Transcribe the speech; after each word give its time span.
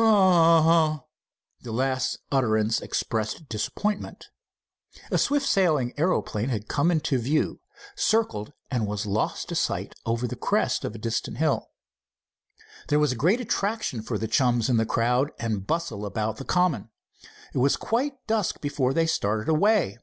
"A—a—ah!" 0.00 1.00
The 1.62 1.72
last 1.72 2.18
utterance 2.30 2.80
expressed 2.80 3.48
disappointment. 3.48 4.28
A 5.10 5.18
swift 5.18 5.44
sailing 5.48 5.92
aeroplane 5.96 6.50
had 6.50 6.68
come 6.68 6.92
into 6.92 7.18
view, 7.18 7.58
circled, 7.96 8.52
and 8.70 8.86
was 8.86 9.06
lost 9.06 9.48
to 9.48 9.56
sight 9.56 9.96
over 10.06 10.28
the 10.28 10.36
crest 10.36 10.84
of 10.84 10.94
a 10.94 10.98
distant 10.98 11.38
hill. 11.38 11.70
There 12.86 13.00
was 13.00 13.10
a 13.10 13.16
great 13.16 13.40
attraction 13.40 14.00
for 14.02 14.18
the 14.18 14.28
chums 14.28 14.68
in 14.68 14.76
the 14.76 14.86
crowd 14.86 15.32
and 15.40 15.66
bustle 15.66 16.06
about 16.06 16.36
the 16.36 16.44
common. 16.44 16.90
It 17.52 17.58
was 17.58 17.74
quite 17.76 18.24
dusk 18.28 18.60
before 18.60 18.94
they 18.94 19.06
started 19.08 19.48
away. 19.48 19.98